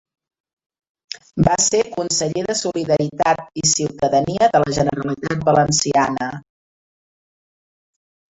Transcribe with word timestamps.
Va 1.47 1.57
ser 1.65 1.81
conseller 1.97 2.45
de 2.47 2.55
Solidaritat 2.61 3.61
i 3.63 3.65
Ciutadania 3.73 4.49
de 4.55 4.63
la 4.63 4.73
Generalitat 4.79 5.45
Valenciana. 5.51 6.31